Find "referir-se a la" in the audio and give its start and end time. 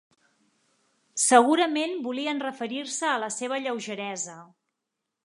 2.45-3.29